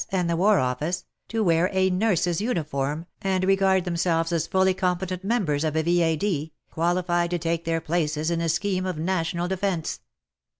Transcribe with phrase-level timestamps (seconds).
[0.11, 5.23] and the War Office, to wear a nurse's uniform and regard themselves as fully competent
[5.23, 9.99] members of a V.A.D., qualified to take their places in a scheme of National Defence.